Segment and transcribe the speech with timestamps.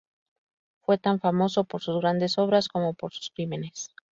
[0.79, 3.93] Fue tan famoso por sus grandes obras como por sus crímenes.